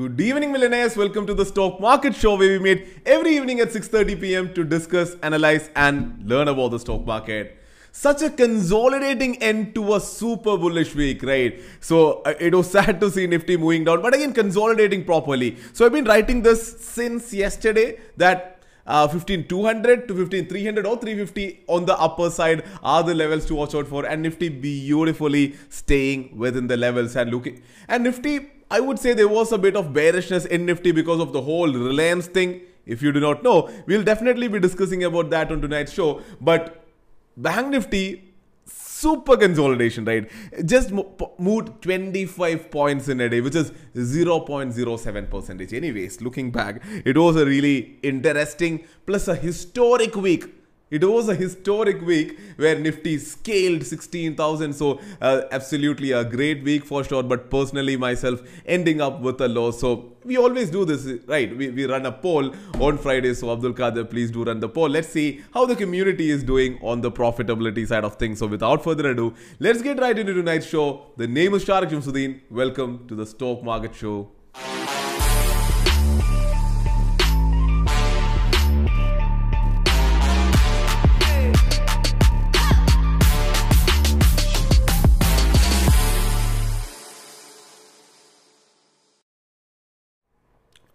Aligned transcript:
Good 0.00 0.18
evening, 0.18 0.50
millionaires. 0.50 0.96
Welcome 0.96 1.26
to 1.26 1.34
the 1.34 1.44
Stock 1.44 1.78
Market 1.78 2.14
Show, 2.14 2.34
where 2.38 2.48
we 2.48 2.58
meet 2.58 3.02
every 3.04 3.36
evening 3.36 3.58
at 3.60 3.68
6:30 3.68 4.18
p.m. 4.20 4.46
to 4.54 4.62
discuss, 4.64 5.10
analyze, 5.22 5.66
and 5.76 6.22
learn 6.32 6.48
about 6.52 6.70
the 6.74 6.78
stock 6.82 7.02
market. 7.10 7.50
Such 7.92 8.22
a 8.22 8.30
consolidating 8.30 9.34
end 9.48 9.74
to 9.74 9.82
a 9.96 10.00
super 10.00 10.54
bullish 10.62 10.94
week, 10.94 11.24
right? 11.30 11.60
So 11.80 12.22
uh, 12.30 12.32
it 12.48 12.54
was 12.54 12.70
sad 12.76 12.98
to 13.02 13.10
see 13.16 13.26
Nifty 13.26 13.58
moving 13.64 13.84
down, 13.88 14.00
but 14.06 14.14
again 14.18 14.32
consolidating 14.32 15.04
properly. 15.10 15.50
So 15.74 15.84
I've 15.84 15.92
been 15.92 16.08
writing 16.12 16.40
this 16.46 16.62
since 16.86 17.34
yesterday 17.40 17.98
that 18.16 18.62
uh, 18.86 19.06
15200 19.06 20.08
to 20.08 20.14
15300 20.14 20.86
or 20.86 20.96
350 20.96 21.64
on 21.66 21.84
the 21.84 21.98
upper 22.06 22.30
side 22.30 22.64
are 22.82 23.02
the 23.02 23.14
levels 23.14 23.44
to 23.50 23.54
watch 23.54 23.74
out 23.74 23.86
for 23.86 24.06
and 24.06 24.22
nifty 24.22 24.48
beautifully 24.48 25.44
staying 25.68 26.24
within 26.44 26.68
the 26.68 26.80
levels 26.86 27.16
and 27.16 27.30
looking 27.30 27.62
and 27.86 28.04
nifty 28.04 28.38
i 28.70 28.80
would 28.80 28.98
say 28.98 29.12
there 29.12 29.28
was 29.28 29.52
a 29.52 29.58
bit 29.58 29.76
of 29.76 29.92
bearishness 29.92 30.44
in 30.46 30.66
nifty 30.66 30.92
because 30.92 31.20
of 31.20 31.32
the 31.32 31.42
whole 31.42 31.72
reliance 31.72 32.26
thing 32.26 32.60
if 32.86 33.02
you 33.02 33.12
do 33.12 33.20
not 33.20 33.42
know 33.42 33.68
we'll 33.86 34.02
definitely 34.02 34.48
be 34.48 34.60
discussing 34.60 35.04
about 35.04 35.30
that 35.30 35.52
on 35.52 35.60
tonight's 35.60 35.92
show 35.92 36.20
but 36.40 36.84
bank 37.36 37.68
nifty 37.68 38.30
super 39.00 39.36
consolidation, 39.36 40.04
right? 40.04 40.30
Just 40.64 40.92
moved 41.38 41.82
25 41.82 42.70
points 42.70 43.08
in 43.08 43.20
a 43.20 43.28
day, 43.28 43.40
which 43.40 43.54
is 43.54 43.72
0.07 43.94 45.30
percentage. 45.30 45.72
Anyways, 45.72 46.20
looking 46.20 46.50
back, 46.50 46.82
it 47.04 47.16
was 47.16 47.36
a 47.36 47.46
really 47.46 47.98
interesting 48.02 48.84
plus 49.06 49.28
a 49.28 49.34
historic 49.34 50.14
week 50.16 50.59
it 50.90 51.04
was 51.04 51.28
a 51.28 51.34
historic 51.34 52.00
week 52.02 52.38
where 52.56 52.78
Nifty 52.78 53.18
scaled 53.18 53.84
16,000. 53.84 54.72
So, 54.72 55.00
uh, 55.20 55.42
absolutely 55.52 56.12
a 56.12 56.24
great 56.24 56.64
week 56.64 56.84
for 56.84 57.04
sure. 57.04 57.22
But 57.22 57.48
personally, 57.50 57.96
myself 57.96 58.42
ending 58.66 59.00
up 59.00 59.20
with 59.20 59.40
a 59.40 59.48
loss. 59.48 59.80
So, 59.80 60.16
we 60.24 60.36
always 60.36 60.70
do 60.70 60.84
this, 60.84 61.06
right? 61.26 61.56
We, 61.56 61.70
we 61.70 61.86
run 61.86 62.06
a 62.06 62.12
poll 62.12 62.52
on 62.80 62.98
Friday. 62.98 63.34
So, 63.34 63.52
Abdul 63.52 63.74
Kader, 63.74 64.04
please 64.04 64.30
do 64.30 64.44
run 64.44 64.58
the 64.60 64.68
poll. 64.68 64.88
Let's 64.88 65.08
see 65.08 65.42
how 65.54 65.64
the 65.64 65.76
community 65.76 66.30
is 66.30 66.42
doing 66.42 66.78
on 66.82 67.00
the 67.00 67.12
profitability 67.12 67.86
side 67.86 68.04
of 68.04 68.16
things. 68.16 68.40
So, 68.40 68.46
without 68.46 68.82
further 68.82 69.10
ado, 69.10 69.34
let's 69.60 69.82
get 69.82 70.00
right 70.00 70.18
into 70.18 70.34
tonight's 70.34 70.66
show. 70.66 71.06
The 71.16 71.28
name 71.28 71.54
is 71.54 71.64
Sharique 71.64 71.90
Samsudheen. 71.90 72.40
Welcome 72.50 73.06
to 73.06 73.14
the 73.14 73.26
Stock 73.26 73.62
Market 73.62 73.94
Show. 73.94 74.30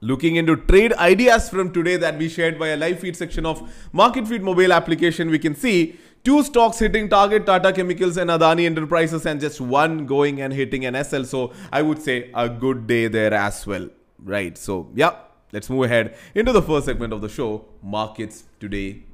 Looking 0.05 0.35
into 0.35 0.55
trade 0.55 0.93
ideas 0.93 1.49
from 1.49 1.73
today 1.73 1.97
that 1.97 2.19
we 2.19 2.29
shared 2.29 2.59
via 2.59 2.77
live 2.77 2.99
feed 2.99 3.17
section 3.17 3.43
of 3.43 3.67
Market 3.91 4.27
Feed 4.27 4.43
mobile 4.43 4.71
application, 4.71 5.31
we 5.31 5.39
can 5.39 5.55
see 5.55 5.97
two 6.23 6.43
stocks 6.43 6.77
hitting 6.77 7.09
target 7.09 7.47
Tata 7.47 7.73
Chemicals 7.73 8.17
and 8.17 8.29
Adani 8.29 8.67
Enterprises 8.67 9.25
and 9.25 9.41
just 9.41 9.59
one 9.59 10.05
going 10.05 10.41
and 10.41 10.53
hitting 10.53 10.85
an 10.85 11.03
SL. 11.03 11.23
So 11.23 11.53
I 11.71 11.81
would 11.81 11.99
say 11.99 12.29
a 12.35 12.47
good 12.47 12.85
day 12.85 13.07
there 13.07 13.33
as 13.33 13.65
well. 13.65 13.89
Right. 14.19 14.55
So 14.59 14.91
yeah, 14.93 15.15
let's 15.51 15.71
move 15.71 15.85
ahead 15.85 16.15
into 16.35 16.51
the 16.51 16.61
first 16.61 16.85
segment 16.85 17.11
of 17.11 17.21
the 17.21 17.29
show, 17.29 17.65
Markets 17.81 18.43
Today 18.59 19.05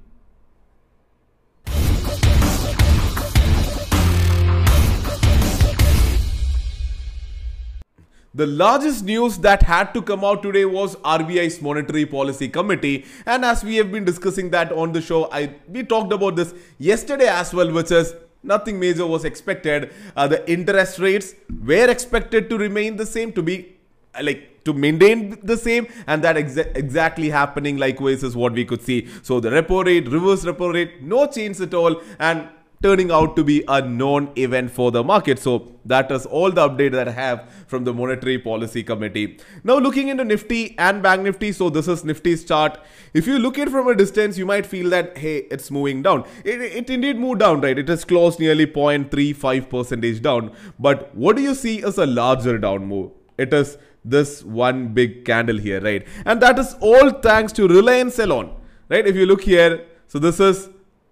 The 8.34 8.48
largest 8.48 9.04
news 9.04 9.38
that 9.40 9.64
had 9.64 9.94
to 9.94 10.02
come 10.02 10.24
out 10.24 10.42
today 10.42 10.64
was 10.64 10.96
RBI's 10.98 11.62
Monetary 11.62 12.06
Policy 12.06 12.48
Committee. 12.48 13.06
And 13.26 13.44
as 13.44 13.62
we 13.62 13.76
have 13.76 13.92
been 13.92 14.06
discussing 14.06 14.52
that 14.52 14.72
on 14.72 14.94
the 14.94 15.02
show, 15.02 15.30
I 15.30 15.56
we 15.68 15.84
talked 15.84 16.14
about 16.14 16.38
this 16.38 16.54
yesterday 16.78 17.28
as 17.28 17.54
well, 17.54 17.70
which 17.74 17.92
is 17.92 18.16
nothing 18.42 18.80
major 18.80 19.06
was 19.06 19.26
expected. 19.26 19.92
Uh, 20.16 20.30
the 20.30 20.50
interest 20.50 21.00
rates 21.00 21.36
were 21.66 21.90
expected 21.90 22.50
to 22.52 22.58
remain 22.58 22.96
the 22.96 23.06
same, 23.06 23.34
to 23.34 23.42
be 23.42 23.76
like 24.22 24.64
to 24.64 24.74
maintain 24.74 25.38
the 25.44 25.58
same 25.58 25.88
and 26.08 26.24
that 26.24 26.36
exa 26.36 26.66
exactly 26.78 27.30
happening 27.30 27.78
likewise 27.78 28.24
is 28.24 28.36
what 28.36 28.54
we 28.54 28.64
could 28.64 28.82
see 28.82 29.08
so 29.24 29.40
the 29.40 29.50
repo 29.50 29.84
rate 29.86 30.08
reverse 30.10 30.44
repo 30.44 30.74
rate 30.74 31.02
no 31.02 31.26
change 31.26 31.62
at 31.62 31.74
all 31.74 31.96
and 32.20 32.48
turning 32.82 33.12
out 33.12 33.36
to 33.36 33.44
be 33.44 33.64
a 33.68 33.82
non-event 33.82 34.72
for 34.72 34.92
the 34.92 35.04
market. 35.04 35.40
So 35.40 35.72
that 35.86 36.12
is 36.12 36.26
all 36.26 36.52
the 36.52 36.68
update 36.68 36.92
that 36.94 37.08
I 37.08 37.12
have 37.12 37.50
from 37.68 37.84
the 37.84 37.94
Monetary 37.94 38.40
Policy 38.40 38.84
Committee. 38.84 39.40
Now 39.64 39.78
looking 39.78 40.08
into 40.08 40.24
Nifty 40.24 40.76
and 40.78 41.04
Bank 41.04 41.24
Nifty, 41.24 41.52
so 41.52 41.70
this 41.70 41.88
is 41.88 42.04
Nifty's 42.04 42.44
chart. 42.44 42.80
If 43.14 43.28
you 43.28 43.40
look 43.40 43.60
at 43.60 43.68
it 43.68 43.72
from 43.72 43.88
a 43.88 43.96
distance, 43.96 44.38
you 44.38 44.46
might 44.46 44.66
feel 44.66 44.90
that, 44.90 45.18
hey, 45.18 45.48
it's 45.52 45.70
moving 45.70 46.02
down. 46.02 46.26
It, 46.44 46.62
it 46.62 46.90
indeed 46.90 47.18
moved 47.18 47.40
down, 47.40 47.62
right? 47.62 47.78
It 47.78 47.88
has 47.88 48.04
closed 48.06 48.40
nearly 48.40 48.66
0.35 48.66 49.70
percentage 49.70 50.22
down. 50.22 50.52
But 50.80 51.14
what 51.16 51.36
do 51.36 51.42
you 51.42 51.54
see 51.54 51.84
as 51.84 51.98
a 51.98 52.06
larger 52.06 52.58
down 52.58 52.86
move? 52.86 53.12
It 53.38 53.54
is 53.54 53.78
this 54.04 54.44
one 54.44 54.94
big 54.94 55.26
candle 55.26 55.58
here, 55.58 55.80
right? 55.82 56.08
And 56.26 56.42
that 56.42 56.58
is 56.58 56.76
all 56.80 57.12
thanks 57.12 57.54
to 57.54 57.68
Reliance 57.68 58.18
alone, 58.18 58.56
right? 58.90 59.06
If 59.06 59.16
you 59.16 59.26
look 59.26 59.42
here, 59.42 59.86
so 60.08 60.20
this 60.20 60.40
is 60.40 60.70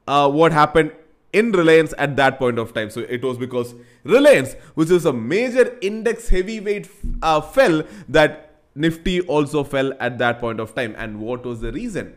uh, 0.07 0.29
what 0.29 0.51
happened 0.51 0.91
in 1.33 1.51
Reliance 1.51 1.93
at 1.97 2.15
that 2.17 2.39
point 2.39 2.57
of 2.59 2.73
time. 2.73 2.89
So 2.89 3.01
it 3.01 3.23
was 3.23 3.37
because 3.37 3.75
Reliance, 4.03 4.53
which 4.75 4.89
is 4.89 5.05
a 5.05 5.13
major 5.13 5.77
index 5.81 6.29
heavyweight, 6.29 6.89
uh, 7.21 7.41
fell 7.41 7.83
that 8.07 8.49
Nifty 8.75 9.21
also 9.21 9.63
fell 9.63 9.93
at 9.99 10.17
that 10.19 10.39
point 10.39 10.59
of 10.59 10.73
time. 10.73 10.95
And 10.97 11.19
what 11.19 11.45
was 11.45 11.61
the 11.61 11.71
reason? 11.71 12.15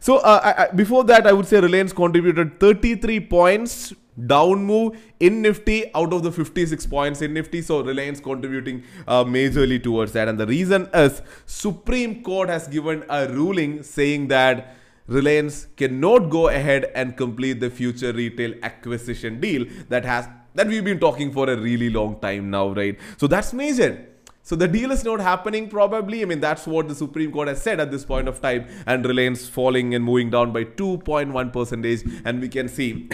So 0.00 0.18
uh, 0.18 0.40
I, 0.42 0.64
I, 0.64 0.68
before 0.70 1.04
that, 1.04 1.26
I 1.26 1.32
would 1.32 1.46
say 1.46 1.60
Reliance 1.60 1.92
contributed 1.92 2.60
33 2.60 3.20
points 3.20 3.92
down 4.26 4.64
move 4.64 4.98
in 5.20 5.42
Nifty 5.42 5.92
out 5.94 6.12
of 6.12 6.22
the 6.22 6.32
56 6.32 6.86
points 6.86 7.22
in 7.22 7.34
Nifty. 7.34 7.62
So 7.62 7.82
Reliance 7.82 8.20
contributing 8.20 8.82
uh, 9.06 9.24
majorly 9.24 9.82
towards 9.82 10.12
that. 10.12 10.28
And 10.28 10.38
the 10.38 10.46
reason 10.46 10.88
is 10.94 11.22
Supreme 11.46 12.22
Court 12.22 12.48
has 12.48 12.68
given 12.68 13.04
a 13.08 13.28
ruling 13.28 13.82
saying 13.82 14.28
that 14.28 14.76
Reliance 15.08 15.66
cannot 15.76 16.28
go 16.30 16.48
ahead 16.48 16.90
and 16.94 17.16
complete 17.16 17.60
the 17.60 17.70
future 17.70 18.12
retail 18.12 18.54
acquisition 18.62 19.40
deal 19.40 19.64
that 19.88 20.04
has 20.04 20.28
that 20.54 20.66
we've 20.66 20.84
been 20.84 20.98
talking 20.98 21.32
for 21.32 21.48
a 21.48 21.56
really 21.56 21.88
long 21.88 22.18
time 22.20 22.50
now, 22.50 22.68
right? 22.70 22.98
So 23.16 23.26
that's 23.26 23.52
major. 23.52 24.04
So 24.42 24.56
the 24.56 24.66
deal 24.66 24.90
is 24.90 25.04
not 25.04 25.20
happening 25.20 25.68
probably. 25.68 26.22
I 26.22 26.24
mean, 26.24 26.40
that's 26.40 26.66
what 26.66 26.88
the 26.88 26.94
Supreme 26.94 27.30
Court 27.30 27.48
has 27.48 27.62
said 27.62 27.80
at 27.80 27.90
this 27.90 28.04
point 28.04 28.28
of 28.28 28.40
time. 28.40 28.66
And 28.86 29.04
Reliance 29.04 29.48
falling 29.48 29.94
and 29.94 30.04
moving 30.04 30.30
down 30.30 30.52
by 30.52 30.64
2.1 30.64 31.52
percentage. 31.52 32.02
And 32.24 32.40
we 32.40 32.48
can 32.48 32.68
see 32.68 33.10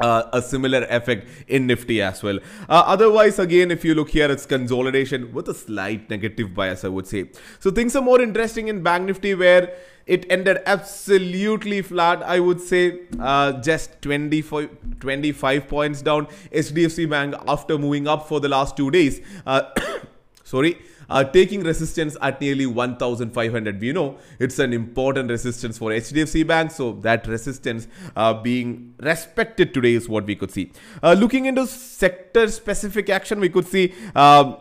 uh, 0.00 0.24
a 0.32 0.42
similar 0.42 0.84
effect 0.90 1.28
in 1.48 1.66
Nifty 1.66 2.02
as 2.02 2.22
well. 2.22 2.38
Uh, 2.68 2.82
otherwise, 2.86 3.38
again, 3.38 3.70
if 3.70 3.84
you 3.84 3.94
look 3.94 4.10
here, 4.10 4.30
it's 4.30 4.46
consolidation 4.46 5.32
with 5.32 5.48
a 5.48 5.54
slight 5.54 6.10
negative 6.10 6.54
bias, 6.54 6.84
I 6.84 6.88
would 6.88 7.06
say. 7.06 7.30
So 7.60 7.70
things 7.70 7.94
are 7.96 8.02
more 8.02 8.20
interesting 8.20 8.68
in 8.68 8.82
Bank 8.82 9.06
Nifty 9.06 9.34
where 9.34 9.74
it 10.06 10.26
ended 10.30 10.58
absolutely 10.66 11.82
flat. 11.82 12.22
I 12.22 12.40
would 12.40 12.60
say 12.60 13.00
uh, 13.20 13.52
just 13.60 14.02
25, 14.02 14.98
25 15.00 15.68
points 15.68 16.02
down. 16.02 16.26
HDFC 16.52 17.08
Bank 17.08 17.34
after 17.46 17.78
moving 17.78 18.08
up 18.08 18.28
for 18.28 18.40
the 18.40 18.48
last 18.48 18.76
two 18.76 18.90
days. 18.90 19.20
Uh, 19.46 19.62
sorry 20.44 20.78
uh, 21.12 21.22
taking 21.36 21.62
resistance 21.62 22.16
at 22.22 22.40
nearly 22.40 22.66
1500 22.66 23.80
we 23.80 23.92
know 23.92 24.16
it's 24.38 24.58
an 24.58 24.72
important 24.72 25.30
resistance 25.36 25.78
for 25.78 25.90
hdfc 25.90 26.46
bank 26.46 26.70
so 26.70 26.92
that 27.06 27.26
resistance 27.26 27.86
uh, 28.16 28.32
being 28.48 28.94
respected 29.10 29.72
today 29.74 29.94
is 29.94 30.08
what 30.08 30.24
we 30.24 30.34
could 30.34 30.50
see 30.50 30.70
uh, 31.02 31.12
looking 31.12 31.46
into 31.46 31.66
sector 31.66 32.48
specific 32.48 33.10
action 33.10 33.40
we 33.40 33.48
could 33.48 33.66
see 33.66 33.94
um, 34.14 34.56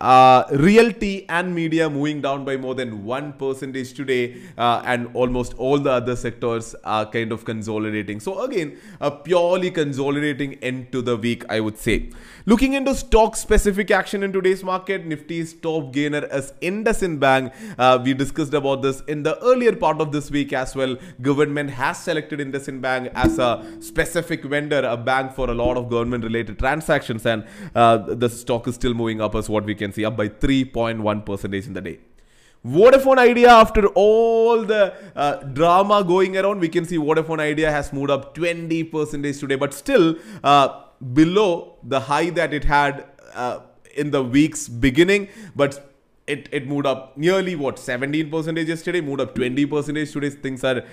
uh, 0.00 0.44
realty 0.50 1.26
and 1.28 1.54
media 1.54 1.88
moving 1.88 2.20
down 2.20 2.44
by 2.44 2.56
more 2.56 2.74
than 2.74 3.04
one 3.04 3.32
percentage 3.32 3.94
today, 3.94 4.36
uh, 4.58 4.82
and 4.84 5.08
almost 5.14 5.54
all 5.54 5.78
the 5.78 5.90
other 5.90 6.14
sectors 6.14 6.74
are 6.84 7.06
kind 7.06 7.32
of 7.32 7.44
consolidating. 7.44 8.20
So 8.20 8.42
again, 8.42 8.78
a 9.00 9.10
purely 9.10 9.70
consolidating 9.70 10.54
end 10.54 10.92
to 10.92 11.00
the 11.00 11.16
week, 11.16 11.44
I 11.48 11.60
would 11.60 11.78
say. 11.78 12.10
Looking 12.48 12.74
into 12.74 12.94
stock 12.94 13.34
specific 13.34 13.90
action 13.90 14.22
in 14.22 14.32
today's 14.32 14.62
market, 14.62 15.04
Nifty's 15.04 15.52
top 15.52 15.92
gainer 15.92 16.24
is 16.26 16.52
IndusInd 16.62 17.18
Bank. 17.18 17.52
Uh, 17.76 17.98
we 18.00 18.14
discussed 18.14 18.54
about 18.54 18.82
this 18.82 19.00
in 19.08 19.24
the 19.24 19.36
earlier 19.42 19.74
part 19.74 20.00
of 20.00 20.12
this 20.12 20.30
week 20.30 20.52
as 20.52 20.76
well. 20.76 20.96
Government 21.20 21.70
has 21.70 21.98
selected 21.98 22.38
IndusInd 22.38 22.80
Bank 22.80 23.10
as 23.16 23.40
a 23.40 23.66
specific 23.80 24.44
vendor, 24.44 24.78
a 24.78 24.96
bank 24.96 25.32
for 25.34 25.50
a 25.50 25.54
lot 25.54 25.76
of 25.76 25.90
government 25.90 26.22
related 26.22 26.56
transactions, 26.56 27.26
and 27.26 27.44
uh, 27.74 27.96
the 27.96 28.28
stock 28.28 28.68
is 28.68 28.76
still 28.76 28.94
moving 28.94 29.20
up 29.20 29.34
as 29.34 29.48
what 29.48 29.64
we 29.64 29.74
can 29.74 29.90
see, 29.90 30.04
up 30.04 30.16
by 30.16 30.28
3.1 30.28 31.26
percentage 31.26 31.66
in 31.66 31.72
the 31.72 31.80
day. 31.80 31.98
Vodafone 32.64 33.18
Idea, 33.18 33.50
after 33.50 33.88
all 33.88 34.64
the 34.64 34.94
uh, 35.16 35.36
drama 35.42 36.04
going 36.04 36.36
around, 36.36 36.60
we 36.60 36.68
can 36.68 36.84
see 36.84 36.96
Vodafone 36.96 37.40
Idea 37.40 37.72
has 37.72 37.92
moved 37.92 38.10
up 38.10 38.36
20 38.36 38.84
percentage 38.84 39.40
today, 39.40 39.56
but 39.56 39.74
still 39.74 40.14
uh, 40.44 40.84
below 41.12 41.76
the 41.82 42.00
high 42.00 42.30
that 42.30 42.52
it 42.52 42.64
had 42.64 43.06
uh, 43.34 43.60
in 43.96 44.10
the 44.10 44.22
week's 44.22 44.68
beginning, 44.68 45.28
but 45.54 45.92
it, 46.26 46.48
it 46.52 46.66
moved 46.66 46.86
up 46.86 47.16
nearly 47.16 47.54
what 47.54 47.78
17 47.78 48.30
percentage 48.30 48.68
yesterday, 48.68 49.00
moved 49.00 49.20
up 49.20 49.34
20% 49.34 50.12
today. 50.12 50.30
Things 50.30 50.64
are 50.64 50.84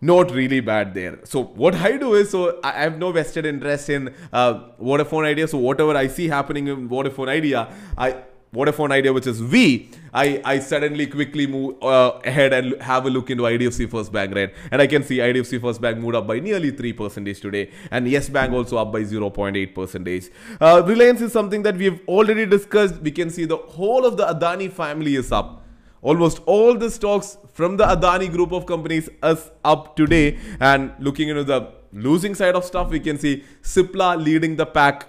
not 0.00 0.30
really 0.30 0.60
bad 0.60 0.94
there. 0.94 1.18
So 1.24 1.42
what 1.42 1.74
I 1.74 1.96
do 1.96 2.14
is, 2.14 2.30
so 2.30 2.60
I 2.62 2.72
have 2.72 2.98
no 2.98 3.10
vested 3.10 3.44
interest 3.46 3.88
in 3.88 4.14
uh, 4.32 4.70
Vodafone 4.80 5.24
Idea. 5.24 5.48
So 5.48 5.58
whatever 5.58 5.96
I 5.96 6.06
see 6.06 6.28
happening 6.28 6.68
in 6.68 6.88
Vodafone 6.88 7.28
Idea, 7.28 7.72
I 7.96 8.22
Vodafone 8.54 8.92
Idea, 8.92 9.12
which 9.12 9.26
is 9.26 9.40
V, 9.40 9.90
I, 10.12 10.40
I 10.44 10.58
suddenly 10.58 11.06
quickly 11.06 11.46
move 11.46 11.82
uh, 11.82 12.18
ahead 12.24 12.52
and 12.54 12.80
have 12.80 13.04
a 13.04 13.10
look 13.10 13.30
into 13.30 13.42
IDFC 13.42 13.90
First 13.90 14.10
Bank, 14.10 14.34
right? 14.34 14.54
And 14.70 14.80
I 14.80 14.86
can 14.86 15.02
see 15.02 15.18
IDFC 15.18 15.60
First 15.60 15.80
Bank 15.80 15.98
moved 15.98 16.14
up 16.14 16.26
by 16.26 16.40
nearly 16.40 16.72
3% 16.72 17.40
today, 17.40 17.70
and 17.90 18.08
Yes 18.08 18.28
Bank 18.28 18.52
also 18.52 18.78
up 18.78 18.90
by 18.90 19.00
0.8%. 19.00 20.30
Uh, 20.60 20.82
Reliance 20.86 21.20
is 21.20 21.32
something 21.32 21.62
that 21.62 21.76
we've 21.76 22.00
already 22.08 22.46
discussed. 22.46 23.00
We 23.02 23.10
can 23.10 23.28
see 23.28 23.44
the 23.44 23.58
whole 23.58 24.06
of 24.06 24.16
the 24.16 24.26
Adani 24.26 24.72
family 24.72 25.16
is 25.16 25.30
up. 25.30 25.64
Almost 26.00 26.40
all 26.46 26.74
the 26.74 26.90
stocks 26.90 27.36
from 27.52 27.76
the 27.76 27.84
Adani 27.84 28.30
group 28.30 28.52
of 28.52 28.66
companies 28.66 29.10
is 29.22 29.50
up 29.64 29.96
today. 29.96 30.38
And 30.60 30.92
looking 31.00 31.28
into 31.28 31.44
the 31.44 31.72
losing 31.92 32.34
side 32.34 32.54
of 32.54 32.64
stuff, 32.64 32.88
we 32.88 33.00
can 33.00 33.18
see 33.18 33.44
Cipla 33.62 34.16
leading 34.22 34.56
the 34.56 34.64
pack 34.64 35.08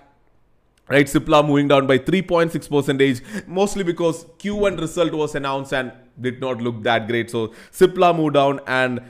right 0.89 1.05
cipla 1.05 1.45
moving 1.45 1.67
down 1.67 1.87
by 1.87 1.97
3.6 1.97 2.69
percentage 2.69 3.21
mostly 3.47 3.83
because 3.83 4.25
q1 4.39 4.79
result 4.79 5.13
was 5.13 5.35
announced 5.35 5.73
and 5.73 5.91
did 6.21 6.41
not 6.41 6.61
look 6.61 6.83
that 6.83 7.07
great. 7.07 7.29
So 7.29 7.47
cipla 7.71 8.15
moved 8.15 8.33
down 8.33 8.59
and 8.67 9.01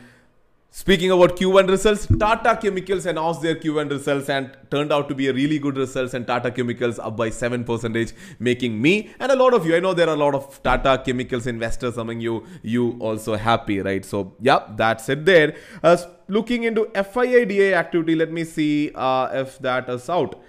speaking 0.72 1.10
about 1.10 1.36
q1 1.36 1.68
results 1.68 2.06
tata 2.20 2.58
chemicals 2.62 3.06
announced 3.08 3.42
their 3.42 3.56
q1 3.56 3.90
results 3.90 4.30
and 4.30 4.56
turned 4.70 4.94
out 4.94 5.10
to 5.10 5.16
be 5.16 5.28
a 5.28 5.34
really 5.34 5.58
good 5.58 5.78
results 5.78 6.14
and 6.14 6.28
tata 6.28 6.52
chemicals 6.52 7.00
up 7.00 7.18
by 7.18 7.30
7 7.30 7.64
percentage 7.64 8.14
making 8.38 8.80
me 8.80 9.10
and 9.20 9.32
a 9.32 9.36
lot 9.36 9.54
of 9.54 9.66
you. 9.66 9.76
I 9.76 9.80
know 9.80 9.94
there 9.94 10.08
are 10.08 10.14
a 10.14 10.24
lot 10.26 10.36
of 10.36 10.62
tata 10.62 11.02
chemicals 11.04 11.48
investors 11.48 11.98
among 11.98 12.20
you 12.20 12.46
you 12.62 12.98
also 13.00 13.36
happy 13.36 13.82
right? 13.82 14.06
So 14.06 14.36
yeah 14.40 14.60
that's 14.76 15.10
it 15.10 15.26
there. 15.26 15.56
Uh, 15.82 15.98
looking 16.28 16.64
into 16.64 16.86
FII 16.94 17.74
activity 17.74 18.16
let 18.16 18.32
me 18.32 18.44
see 18.44 18.92
uh, 18.94 19.30
if 19.32 19.58
that 19.60 19.90
is 19.90 20.10
out 20.10 20.40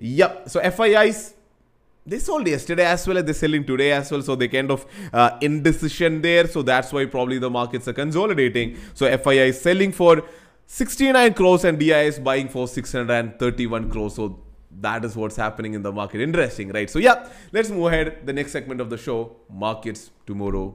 Yep. 0.00 0.48
So 0.48 0.60
FIIs 0.60 1.34
they 2.06 2.18
sold 2.18 2.46
yesterday 2.46 2.86
as 2.86 3.06
well 3.06 3.18
as 3.18 3.24
they're 3.24 3.34
selling 3.34 3.64
today 3.64 3.92
as 3.92 4.10
well. 4.10 4.22
So 4.22 4.34
they 4.34 4.48
kind 4.48 4.70
of 4.70 4.86
uh, 5.12 5.38
indecision 5.40 6.22
there. 6.22 6.46
So 6.46 6.62
that's 6.62 6.92
why 6.92 7.04
probably 7.04 7.38
the 7.38 7.50
markets 7.50 7.86
are 7.88 7.92
consolidating. 7.92 8.78
So 8.94 9.06
FII 9.06 9.48
is 9.48 9.60
selling 9.60 9.92
for 9.92 10.22
69 10.66 11.34
crores 11.34 11.64
and 11.64 11.78
DI 11.78 12.02
is 12.02 12.18
buying 12.18 12.48
for 12.48 12.66
631 12.66 13.90
crores. 13.90 14.14
So 14.14 14.40
that 14.80 15.04
is 15.04 15.14
what's 15.14 15.36
happening 15.36 15.74
in 15.74 15.82
the 15.82 15.92
market. 15.92 16.20
Interesting, 16.20 16.70
right? 16.70 16.88
So 16.88 16.98
yeah, 16.98 17.28
let's 17.52 17.70
move 17.70 17.92
ahead. 17.92 18.26
The 18.26 18.32
next 18.32 18.52
segment 18.52 18.80
of 18.80 18.88
the 18.88 18.96
show, 18.96 19.36
markets 19.48 20.10
tomorrow 20.26 20.74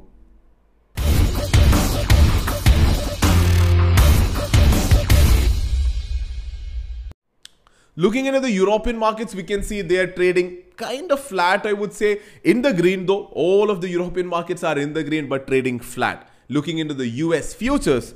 Looking 7.98 8.26
into 8.26 8.42
the 8.42 8.52
European 8.52 8.98
markets, 8.98 9.34
we 9.34 9.44
can 9.44 9.64
see 9.64 9.82
they 9.82 9.98
are 9.98 10.08
trading 10.08 10.58
kind 10.76 11.10
of 11.14 11.20
flat, 11.22 11.66
I 11.66 11.72
would 11.72 11.94
say. 11.94 12.20
In 12.44 12.62
the 12.62 12.74
green, 12.74 13.06
though, 13.06 13.26
all 13.32 13.70
of 13.70 13.80
the 13.80 13.88
European 13.88 14.28
markets 14.28 14.66
are 14.66 14.78
in 14.78 14.92
the 14.92 15.02
green 15.02 15.30
but 15.30 15.48
trading 15.48 15.80
flat. 15.80 16.30
Looking 16.50 16.80
into 16.80 16.94
the 16.94 17.08
US 17.08 17.54
futures, 17.54 18.14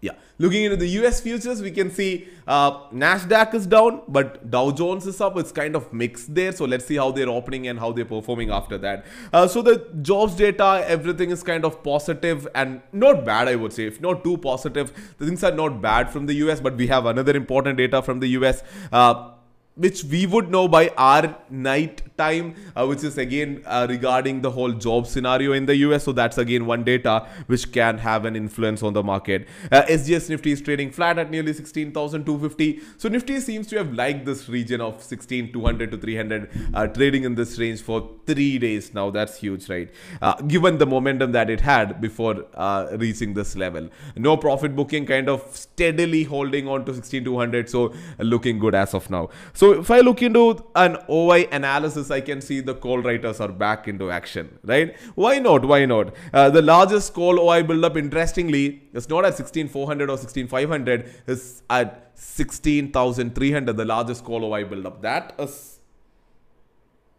yeah, 0.00 0.12
looking 0.38 0.64
into 0.64 0.76
the 0.76 0.86
US 1.00 1.20
futures, 1.20 1.60
we 1.60 1.72
can 1.72 1.90
see 1.90 2.28
uh, 2.46 2.88
Nasdaq 2.90 3.52
is 3.54 3.66
down, 3.66 4.02
but 4.06 4.48
Dow 4.48 4.70
Jones 4.70 5.06
is 5.06 5.20
up. 5.20 5.36
It's 5.36 5.50
kind 5.50 5.74
of 5.74 5.92
mixed 5.92 6.34
there. 6.34 6.52
So 6.52 6.66
let's 6.66 6.84
see 6.84 6.96
how 6.96 7.10
they're 7.10 7.28
opening 7.28 7.66
and 7.66 7.80
how 7.80 7.90
they're 7.92 8.04
performing 8.04 8.50
after 8.50 8.78
that. 8.78 9.04
Uh, 9.32 9.48
so 9.48 9.60
the 9.60 9.88
jobs 10.00 10.36
data, 10.36 10.84
everything 10.86 11.30
is 11.30 11.42
kind 11.42 11.64
of 11.64 11.82
positive 11.82 12.46
and 12.54 12.80
not 12.92 13.24
bad, 13.24 13.48
I 13.48 13.56
would 13.56 13.72
say. 13.72 13.86
If 13.86 14.00
not 14.00 14.22
too 14.22 14.36
positive, 14.38 14.92
the 15.18 15.26
things 15.26 15.42
are 15.42 15.52
not 15.52 15.82
bad 15.82 16.10
from 16.10 16.26
the 16.26 16.34
US. 16.34 16.60
But 16.60 16.76
we 16.76 16.86
have 16.86 17.06
another 17.06 17.36
important 17.36 17.76
data 17.78 18.00
from 18.00 18.20
the 18.20 18.28
US. 18.28 18.62
Uh, 18.92 19.32
which 19.78 20.04
we 20.04 20.26
would 20.26 20.50
know 20.50 20.66
by 20.68 20.88
our 20.96 21.36
night 21.48 22.02
time, 22.18 22.54
uh, 22.76 22.84
which 22.84 23.04
is 23.04 23.16
again 23.16 23.62
uh, 23.64 23.86
regarding 23.88 24.42
the 24.42 24.50
whole 24.50 24.72
job 24.72 25.06
scenario 25.06 25.52
in 25.52 25.66
the 25.66 25.76
US. 25.76 26.04
So 26.04 26.12
that's 26.12 26.36
again 26.36 26.66
one 26.66 26.84
data 26.84 27.26
which 27.46 27.70
can 27.72 27.98
have 27.98 28.24
an 28.24 28.36
influence 28.36 28.82
on 28.82 28.92
the 28.92 29.02
market. 29.02 29.46
Uh, 29.70 29.82
SGX 29.82 30.28
Nifty 30.30 30.52
is 30.52 30.60
trading 30.60 30.90
flat 30.90 31.18
at 31.18 31.30
nearly 31.30 31.52
16,250. 31.52 32.80
So 32.96 33.08
Nifty 33.08 33.38
seems 33.40 33.68
to 33.68 33.78
have 33.78 33.94
liked 33.94 34.26
this 34.26 34.48
region 34.48 34.80
of 34.80 35.02
16,200 35.02 35.90
to 35.92 35.96
300, 35.96 36.50
uh, 36.74 36.86
trading 36.88 37.24
in 37.24 37.36
this 37.36 37.58
range 37.58 37.80
for 37.80 38.10
three 38.26 38.58
days 38.58 38.92
now. 38.92 39.10
That's 39.10 39.36
huge, 39.36 39.68
right? 39.70 39.90
Uh, 40.20 40.34
given 40.42 40.78
the 40.78 40.86
momentum 40.86 41.32
that 41.32 41.48
it 41.48 41.60
had 41.60 42.00
before 42.00 42.44
uh, 42.54 42.88
reaching 42.92 43.34
this 43.34 43.54
level. 43.56 43.88
No 44.16 44.36
profit 44.36 44.74
booking, 44.74 45.06
kind 45.06 45.28
of 45.28 45.44
steadily 45.54 46.24
holding 46.24 46.66
on 46.66 46.84
to 46.86 46.94
16,200. 46.94 47.70
So 47.70 47.94
looking 48.18 48.58
good 48.58 48.74
as 48.74 48.92
of 48.94 49.08
now. 49.08 49.30
So 49.52 49.67
so 49.68 49.80
if 49.80 49.90
I 49.90 50.00
look 50.00 50.22
into 50.22 50.64
an 50.74 50.96
OI 51.10 51.46
analysis, 51.52 52.10
I 52.10 52.20
can 52.20 52.40
see 52.40 52.60
the 52.60 52.74
call 52.74 53.02
writers 53.02 53.40
are 53.40 53.52
back 53.52 53.86
into 53.86 54.10
action, 54.10 54.58
right? 54.64 54.96
Why 55.14 55.38
not? 55.38 55.64
Why 55.64 55.84
not? 55.84 56.14
Uh, 56.32 56.48
the 56.48 56.62
largest 56.62 57.12
call 57.12 57.38
OI 57.38 57.62
buildup, 57.62 57.96
interestingly, 57.96 58.82
is 58.94 59.08
not 59.08 59.26
at 59.26 59.36
16,400 59.36 60.08
or 60.08 60.16
16,500, 60.16 61.12
is 61.26 61.62
at 61.68 62.12
16,300, 62.14 63.76
the 63.76 63.84
largest 63.84 64.24
call 64.24 64.44
OI 64.44 64.64
buildup. 64.64 65.02
That 65.02 65.34
is 65.38 65.77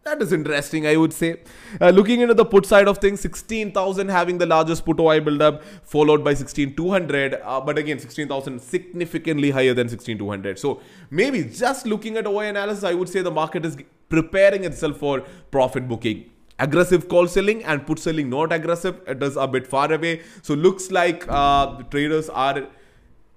that 0.03 0.21
is 0.21 0.31
interesting, 0.31 0.87
I 0.87 0.95
would 0.95 1.13
say. 1.13 1.41
Uh, 1.79 1.89
looking 1.89 2.21
into 2.21 2.33
the 2.33 2.45
put 2.45 2.65
side 2.65 2.87
of 2.87 2.97
things, 2.97 3.19
16,000 3.21 4.09
having 4.09 4.37
the 4.37 4.45
largest 4.45 4.85
put 4.85 4.99
OI 4.99 5.19
buildup, 5.19 5.63
followed 5.83 6.23
by 6.23 6.33
16,200. 6.33 7.35
Uh, 7.43 7.61
but 7.61 7.77
again, 7.77 7.99
16,000 7.99 8.59
significantly 8.59 9.51
higher 9.51 9.73
than 9.73 9.89
16,200. 9.89 10.57
So 10.57 10.81
maybe 11.11 11.43
just 11.43 11.85
looking 11.85 12.17
at 12.17 12.25
OI 12.25 12.47
analysis, 12.47 12.83
I 12.83 12.93
would 12.93 13.09
say 13.09 13.21
the 13.21 13.31
market 13.31 13.65
is 13.65 13.77
preparing 14.09 14.63
itself 14.63 14.97
for 14.97 15.21
profit 15.51 15.87
booking 15.87 16.29
aggressive 16.59 17.07
call 17.07 17.25
selling 17.25 17.63
and 17.63 17.85
put 17.87 17.99
selling 17.99 18.29
not 18.29 18.51
aggressive 18.51 18.99
it 19.07 19.23
is 19.23 19.37
a 19.37 19.47
bit 19.47 19.65
far 19.65 19.93
away 19.93 20.21
so 20.41 20.53
looks 20.53 20.91
like 20.91 21.25
uh, 21.29 21.81
traders 21.83 22.27
are 22.27 22.67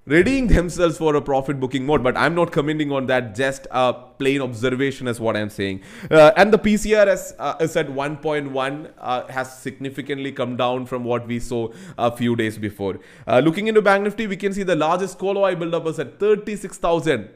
readying 0.05 0.49
themselves 0.49 0.99
for 0.99 1.15
a 1.15 1.23
profit 1.23 1.61
booking 1.61 1.87
mode 1.87 2.03
but 2.03 2.17
i'm 2.17 2.35
not 2.35 2.51
commenting 2.51 2.91
on 2.91 3.07
that 3.07 3.37
just 3.37 3.69
a 3.71 3.93
plain 4.19 4.41
observation 4.41 5.07
is 5.07 5.21
what 5.21 5.37
i'm 5.37 5.49
saying. 5.51 5.81
Uh, 6.11 6.33
and 6.37 6.53
the 6.53 6.59
pcr 6.59 7.07
is, 7.13 7.35
uh, 7.39 7.55
is 7.61 7.77
at 7.77 7.87
1.1 7.87 8.91
uh, 8.99 9.27
has 9.29 9.57
significantly 9.59 10.33
come 10.33 10.57
down 10.57 10.87
from 10.87 11.05
what 11.05 11.27
we 11.29 11.39
saw 11.39 11.69
a 11.99 12.11
few 12.11 12.35
days 12.35 12.59
before. 12.59 12.99
Uh, 13.29 13.39
looking 13.39 13.69
into 13.69 13.81
bank 13.81 14.03
nifty 14.03 14.27
we 14.27 14.37
can 14.37 14.53
see 14.53 14.65
the 14.65 14.75
largest 14.75 15.19
call 15.19 15.39
OI 15.39 15.55
buildup 15.55 15.87
is 15.87 16.01
at 16.01 16.19
36000 16.19 17.29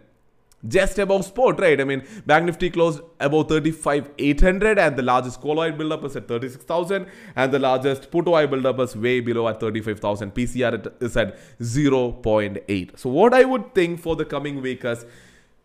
just 0.68 0.98
above 0.98 1.24
spot, 1.24 1.60
right? 1.60 1.80
I 1.80 1.84
mean, 1.84 2.02
Bank 2.26 2.46
Nifty 2.46 2.70
closed 2.70 3.00
above 3.20 3.48
35,800 3.48 4.78
and 4.78 4.96
the 4.96 5.02
largest 5.02 5.40
call 5.40 5.60
OI 5.60 5.72
buildup 5.72 6.04
is 6.04 6.16
at 6.16 6.28
36,000 6.28 7.06
and 7.34 7.52
the 7.52 7.58
largest 7.58 8.10
put 8.10 8.28
OI 8.28 8.46
buildup 8.46 8.78
is 8.80 8.96
way 8.96 9.20
below 9.20 9.48
at 9.48 9.60
35,000. 9.60 10.34
PCR 10.34 11.02
is 11.02 11.16
at 11.16 11.38
0.8. 11.60 12.98
So 12.98 13.10
what 13.10 13.34
I 13.34 13.44
would 13.44 13.74
think 13.74 14.00
for 14.00 14.16
the 14.16 14.24
coming 14.24 14.60
week 14.60 14.84
is 14.84 15.04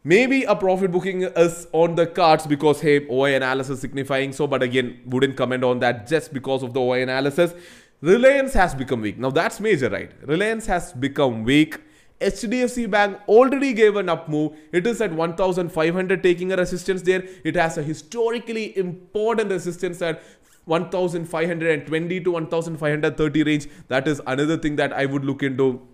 maybe 0.03 0.43
a 0.43 0.55
profit 0.55 0.91
booking 0.91 1.24
is 1.24 1.67
on 1.72 1.96
the 1.96 2.08
cards 2.08 2.48
because 2.48 2.81
hey, 2.81 3.08
OI 3.08 3.36
analysis 3.36 3.81
signifying 3.81 4.34
so, 4.34 4.48
but 4.48 4.63
again, 4.63 5.01
wouldn't 5.05 5.38
comment 5.38 5.63
on 5.63 5.79
that 5.79 6.08
just 6.08 6.34
because 6.34 6.63
of 6.63 6.74
the 6.74 6.79
OI 6.79 7.03
analysis. 7.03 7.53
Reliance 8.01 8.53
has 8.53 8.74
become 8.74 9.01
weak. 9.01 9.20
Now 9.20 9.29
that's 9.29 9.60
major, 9.60 9.89
right? 9.89 10.12
Reliance 10.25 10.65
has 10.65 10.91
become 10.93 11.43
weak 11.43 11.79
HDFC 12.21 12.89
Bank 12.89 13.19
already 13.27 13.73
gave 13.73 13.95
an 13.95 14.09
up 14.09 14.29
move. 14.29 14.53
It 14.71 14.87
is 14.87 15.01
at 15.01 15.11
1500 15.11 16.23
taking 16.23 16.51
a 16.51 16.55
resistance 16.55 17.01
there. 17.01 17.23
It 17.43 17.55
has 17.55 17.77
a 17.77 17.83
historically 17.83 18.77
important 18.77 19.49
resistance 19.51 20.01
at 20.01 20.23
1520 20.65 22.19
to 22.21 22.31
1530 22.31 23.43
range. 23.43 23.67
That 23.87 24.07
is 24.07 24.21
another 24.27 24.57
thing 24.57 24.75
that 24.75 24.93
I 24.93 25.05
would 25.05 25.25
look 25.25 25.43
into 25.43 25.87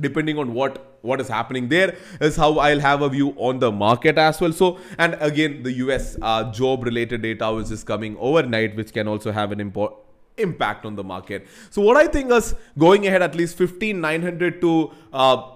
depending 0.00 0.38
on 0.38 0.54
what 0.54 0.86
what 1.02 1.20
is 1.20 1.28
happening 1.28 1.68
there 1.68 1.96
is 2.20 2.36
how 2.36 2.58
I'll 2.58 2.80
have 2.80 3.02
a 3.02 3.08
view 3.08 3.30
on 3.36 3.58
the 3.58 3.70
market 3.72 4.18
as 4.18 4.40
well. 4.40 4.52
So, 4.52 4.78
and 4.98 5.16
again, 5.20 5.62
the 5.62 5.72
US 5.84 6.16
uh, 6.20 6.50
job 6.52 6.84
related 6.84 7.22
data 7.22 7.52
which 7.52 7.70
is 7.70 7.84
coming 7.84 8.16
overnight, 8.18 8.76
which 8.76 8.92
can 8.92 9.08
also 9.08 9.32
have 9.32 9.52
an 9.52 9.60
important 9.60 10.00
impact 10.40 10.84
on 10.84 10.96
the 10.96 11.04
market. 11.04 11.46
So 11.70 11.82
what 11.82 11.96
I 11.96 12.06
think 12.06 12.30
is 12.32 12.54
going 12.78 13.06
ahead 13.06 13.22
at 13.22 13.34
least 13.34 13.56
15,900 13.56 14.60
to 14.60 14.92
uh, 15.12 15.50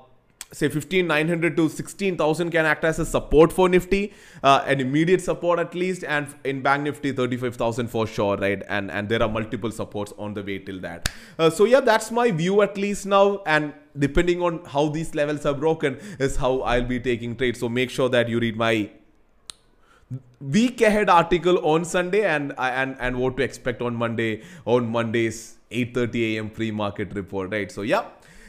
say 0.55 0.69
15,900 0.69 1.57
to 1.57 1.69
16,000 1.69 2.50
can 2.50 2.64
act 2.64 2.85
as 2.85 2.99
a 2.99 3.07
support 3.07 3.53
for 3.53 3.69
Nifty, 3.69 4.12
uh, 4.43 4.62
an 4.67 4.81
immediate 4.81 5.21
support 5.21 5.59
at 5.59 5.75
least, 5.75 6.05
and 6.05 6.29
in 6.45 6.62
Bank 6.62 6.85
Nifty 6.85 7.12
35,000 7.12 7.88
for 7.88 8.07
sure, 8.07 8.37
right? 8.37 8.62
And 8.69 8.91
and 8.91 9.09
there 9.09 9.23
are 9.23 9.29
multiple 9.29 9.71
supports 9.71 10.12
on 10.19 10.35
the 10.35 10.43
way 10.43 10.59
till 10.59 10.81
that. 10.81 11.09
Uh, 11.38 11.50
so 11.50 11.64
yeah, 11.64 11.81
that's 11.81 12.11
my 12.11 12.31
view 12.31 12.62
at 12.62 12.76
least 12.76 13.07
now, 13.07 13.43
and 13.47 13.73
depending 13.99 14.43
on 14.43 14.64
how 14.64 14.88
these 14.88 15.14
levels 15.14 15.47
are 15.47 15.55
broken 15.55 15.99
is 16.19 16.37
how 16.37 16.61
I'll 16.61 16.85
be 16.85 17.00
taking 17.00 17.37
trades. 17.37 17.61
So 17.61 17.69
make 17.69 17.91
sure 17.91 18.09
that 18.09 18.29
you 18.29 18.41
read 18.41 18.57
my 18.57 18.91
week 20.40 20.80
ahead 20.80 21.08
article 21.08 21.58
on 21.66 21.84
Sunday 21.84 22.25
and 22.25 22.52
and 22.58 22.96
and 23.00 23.16
what 23.16 23.37
to 23.37 23.42
expect 23.42 23.82
on 23.82 23.94
Monday 23.94 24.42
on 24.64 24.88
Monday's 24.88 25.56
8:30 25.70 26.34
a.m. 26.34 26.50
free 26.50 26.70
market 26.70 27.14
report, 27.14 27.50
right? 27.52 27.70
So 27.70 27.82
yeah. 27.82 28.04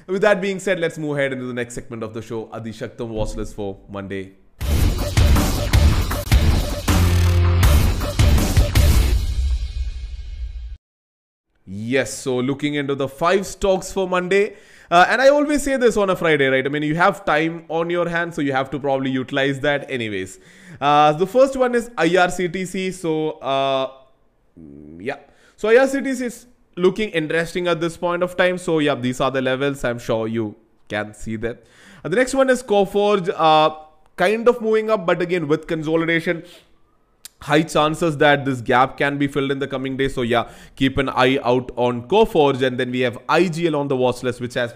With 0.07 0.21
that 0.21 0.39
being 0.39 0.59
said, 0.59 0.79
let's 0.79 0.99
move 0.99 1.17
ahead 1.17 1.33
into 1.33 1.45
the 1.45 1.53
next 1.53 1.73
segment 1.73 2.03
of 2.03 2.13
the 2.13 2.21
show. 2.21 2.47
Adi 2.51 2.71
Shaktam 2.71 3.35
list 3.35 3.55
for 3.55 3.79
Monday. 3.89 4.33
Yes, 11.65 12.13
so 12.13 12.37
looking 12.37 12.75
into 12.75 12.93
the 12.93 13.07
five 13.07 13.47
stocks 13.47 13.91
for 13.91 14.07
Monday. 14.07 14.55
Uh, 14.89 15.05
and 15.09 15.21
I 15.21 15.29
always 15.29 15.63
say 15.63 15.77
this 15.77 15.97
on 15.97 16.09
a 16.09 16.15
Friday, 16.15 16.47
right? 16.47 16.65
I 16.65 16.69
mean, 16.69 16.83
you 16.83 16.95
have 16.95 17.25
time 17.25 17.65
on 17.69 17.89
your 17.89 18.07
hands, 18.07 18.35
so 18.35 18.41
you 18.41 18.51
have 18.51 18.69
to 18.71 18.79
probably 18.79 19.11
utilize 19.11 19.59
that 19.61 19.89
anyways. 19.89 20.39
Uh, 20.79 21.13
the 21.13 21.25
first 21.27 21.55
one 21.55 21.73
is 21.75 21.89
IRCTC. 21.89 22.93
So, 22.93 23.31
uh, 23.39 23.91
yeah. 24.99 25.17
So, 25.55 25.69
IRCTC 25.69 26.21
is 26.21 26.47
looking 26.75 27.09
interesting 27.09 27.67
at 27.67 27.79
this 27.81 27.97
point 27.97 28.21
of 28.21 28.37
time. 28.37 28.57
So, 28.57 28.79
yeah, 28.79 28.95
these 28.95 29.21
are 29.21 29.31
the 29.31 29.41
levels. 29.41 29.83
I'm 29.83 29.99
sure 29.99 30.27
you 30.27 30.55
can 30.87 31.13
see 31.13 31.35
them. 31.35 31.57
Uh, 32.03 32.09
the 32.09 32.15
next 32.15 32.33
one 32.33 32.49
is 32.49 32.61
Coforge. 32.61 33.29
Uh, 33.35 33.75
kind 34.15 34.47
of 34.47 34.61
moving 34.61 34.89
up, 34.89 35.05
but 35.05 35.21
again, 35.21 35.47
with 35.47 35.67
consolidation, 35.67 36.43
high 37.45 37.61
chances 37.61 38.17
that 38.17 38.43
this 38.43 38.61
gap 38.61 38.97
can 38.97 39.17
be 39.19 39.27
filled 39.27 39.51
in 39.51 39.59
the 39.59 39.67
coming 39.67 39.95
days. 39.95 40.15
So 40.15 40.23
yeah, 40.23 40.49
keep 40.75 40.97
an 40.97 41.09
eye 41.09 41.39
out 41.43 41.71
on 41.75 42.07
Coforge. 42.07 42.61
And 42.63 42.79
then 42.79 42.91
we 42.91 43.01
have 43.01 43.17
IGL 43.27 43.77
on 43.79 43.87
the 43.87 43.95
watch 43.95 44.23
list, 44.23 44.41
which 44.41 44.55
has 44.55 44.73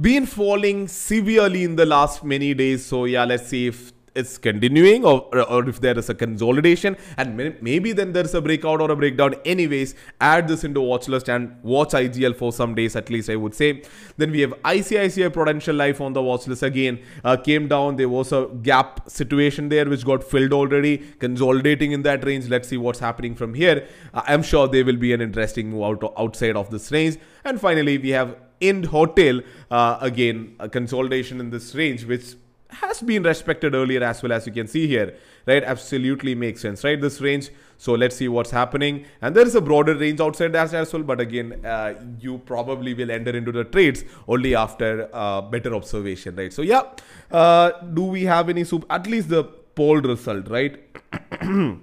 been 0.00 0.26
falling 0.26 0.88
severely 0.88 1.62
in 1.64 1.76
the 1.76 1.86
last 1.86 2.24
many 2.24 2.54
days. 2.54 2.84
So 2.84 3.04
yeah, 3.04 3.24
let's 3.24 3.46
see 3.48 3.68
if 3.68 3.92
it's 4.14 4.38
continuing 4.38 5.04
or, 5.04 5.26
or 5.48 5.68
if 5.68 5.80
there 5.80 5.98
is 5.98 6.08
a 6.08 6.14
consolidation 6.14 6.96
and 7.16 7.36
maybe 7.60 7.92
then 7.92 8.12
there's 8.12 8.34
a 8.34 8.40
breakout 8.40 8.80
or 8.80 8.90
a 8.90 8.96
breakdown 8.96 9.34
anyways 9.44 9.94
add 10.20 10.48
this 10.48 10.64
into 10.64 10.80
watch 10.80 11.08
list 11.08 11.28
and 11.28 11.56
watch 11.62 11.90
igl 11.90 12.36
for 12.36 12.52
some 12.52 12.74
days 12.74 12.94
at 12.96 13.08
least 13.10 13.30
i 13.30 13.36
would 13.36 13.54
say. 13.54 13.82
Then 14.16 14.30
we 14.30 14.40
have 14.40 14.52
icici 14.62 15.32
prudential 15.32 15.74
life 15.74 16.00
on 16.00 16.12
the 16.12 16.22
watch 16.22 16.46
list 16.46 16.62
again. 16.62 17.00
Uh, 17.24 17.36
came 17.36 17.68
down. 17.68 17.96
There 17.96 18.08
was 18.08 18.32
a 18.32 18.48
gap 18.62 19.10
situation 19.10 19.68
there 19.68 19.88
which 19.88 20.04
got 20.04 20.22
filled 20.22 20.52
already 20.52 20.98
consolidating 21.18 21.92
in 21.92 22.02
that 22.02 22.24
range. 22.24 22.48
Let's 22.48 22.68
see 22.68 22.76
what's 22.76 22.98
happening 22.98 23.34
from 23.34 23.54
here. 23.54 23.86
Uh, 24.14 24.22
i'm 24.26 24.42
sure 24.42 24.68
there 24.68 24.84
will 24.84 24.96
be 24.96 25.12
an 25.12 25.20
interesting 25.20 25.70
move 25.70 25.82
out 25.82 26.12
outside 26.18 26.56
of 26.56 26.70
this 26.70 26.90
range. 26.92 27.18
And 27.44 27.60
finally 27.60 27.98
we 27.98 28.10
have 28.10 28.36
Ind 28.60 28.86
Hotel, 28.86 29.40
uh, 29.70 29.98
again, 30.00 30.54
a 30.60 30.68
consolidation 30.68 31.40
in 31.40 31.50
this 31.50 31.74
range, 31.74 32.04
which 32.04 32.36
has 32.80 33.00
been 33.02 33.22
respected 33.22 33.74
earlier 33.74 34.02
as 34.02 34.22
well 34.22 34.32
as 34.32 34.46
you 34.46 34.52
can 34.52 34.66
see 34.66 34.86
here 34.86 35.14
right 35.46 35.64
absolutely 35.64 36.34
makes 36.34 36.60
sense 36.60 36.84
right 36.84 37.00
this 37.00 37.20
range 37.20 37.50
so 37.78 37.92
let's 37.92 38.16
see 38.16 38.28
what's 38.28 38.50
happening 38.50 39.04
and 39.20 39.34
there 39.34 39.46
is 39.46 39.54
a 39.54 39.60
broader 39.60 39.94
range 39.94 40.20
outside 40.20 40.52
that 40.52 40.72
as 40.72 40.92
well 40.92 41.02
but 41.02 41.20
again 41.20 41.64
uh, 41.64 41.94
you 42.20 42.38
probably 42.38 42.94
will 42.94 43.10
enter 43.10 43.36
into 43.36 43.52
the 43.52 43.64
trades 43.64 44.04
only 44.28 44.54
after 44.54 45.08
uh, 45.12 45.40
better 45.40 45.74
observation 45.74 46.34
right 46.36 46.52
so 46.52 46.62
yeah 46.62 46.82
uh, 47.30 47.70
do 47.94 48.02
we 48.02 48.24
have 48.24 48.48
any 48.48 48.64
soup 48.64 48.84
at 48.90 49.06
least 49.06 49.28
the 49.28 49.44
poll 49.74 50.00
result 50.00 50.48
right 50.48 50.80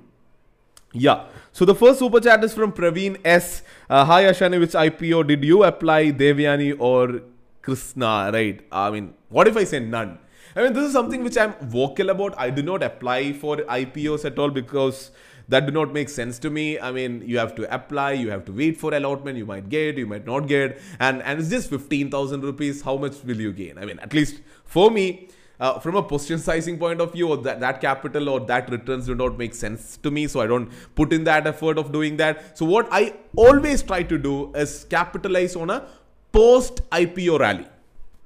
yeah 0.93 1.25
so 1.51 1.65
the 1.65 1.75
first 1.75 1.99
super 1.99 2.19
chat 2.21 2.43
is 2.43 2.53
from 2.53 2.71
Praveen 2.71 3.19
S. 3.25 3.63
Uh, 3.89 4.05
Hi 4.05 4.23
Ashani, 4.23 4.59
which 4.59 4.71
IPO 4.71 5.27
did 5.27 5.43
you 5.43 5.63
apply, 5.63 6.11
Devyani 6.11 6.75
or 6.79 7.21
Krishna? 7.61 8.31
Right. 8.31 8.61
I 8.71 8.89
mean, 8.91 9.13
what 9.27 9.47
if 9.47 9.57
I 9.57 9.63
say 9.65 9.79
none? 9.79 10.19
I 10.55 10.63
mean, 10.63 10.73
this 10.73 10.85
is 10.85 10.93
something 10.93 11.23
which 11.23 11.37
I'm 11.37 11.53
vocal 11.61 12.09
about. 12.09 12.33
I 12.37 12.49
do 12.49 12.63
not 12.63 12.81
apply 12.81 13.33
for 13.33 13.57
IPOs 13.57 14.25
at 14.25 14.39
all 14.39 14.49
because 14.49 15.11
that 15.47 15.65
do 15.65 15.71
not 15.71 15.93
make 15.93 16.09
sense 16.09 16.39
to 16.39 16.49
me. 16.49 16.79
I 16.79 16.91
mean, 16.91 17.23
you 17.25 17.37
have 17.37 17.55
to 17.55 17.73
apply, 17.73 18.13
you 18.13 18.29
have 18.29 18.45
to 18.45 18.51
wait 18.51 18.77
for 18.77 18.93
allotment, 18.93 19.37
you 19.37 19.45
might 19.45 19.69
get, 19.69 19.97
you 19.97 20.07
might 20.07 20.25
not 20.25 20.47
get, 20.47 20.79
and 20.99 21.21
and 21.23 21.39
it's 21.39 21.49
just 21.49 21.69
fifteen 21.69 22.09
thousand 22.09 22.41
rupees. 22.41 22.81
How 22.81 22.97
much 22.97 23.23
will 23.23 23.41
you 23.47 23.51
gain? 23.51 23.77
I 23.77 23.85
mean, 23.85 23.99
at 23.99 24.13
least 24.13 24.41
for 24.65 24.89
me. 24.91 25.29
Uh, 25.67 25.77
from 25.77 25.97
a 25.97 26.01
position 26.01 26.39
sizing 26.39 26.77
point 26.79 27.01
of 27.01 27.11
view, 27.11 27.27
or 27.27 27.35
that, 27.35 27.59
that 27.59 27.81
capital 27.81 28.29
or 28.29 28.39
that 28.39 28.69
returns 28.71 29.07
do 29.07 29.13
not 29.13 29.37
make 29.37 29.53
sense 29.53 29.97
to 29.97 30.09
me, 30.09 30.25
so 30.25 30.39
I 30.39 30.47
don't 30.47 30.69
put 30.95 31.11
in 31.11 31.25
that 31.25 31.45
effort 31.47 31.77
of 31.77 31.91
doing 31.91 32.15
that. 32.15 32.57
So 32.57 32.65
what 32.65 32.87
I 32.93 33.13
always 33.35 33.83
try 33.83 34.03
to 34.03 34.17
do 34.17 34.53
is 34.53 34.85
capitalize 34.89 35.57
on 35.57 35.69
a 35.69 35.85
post 36.31 36.89
IPO 36.91 37.39
rally. 37.41 37.67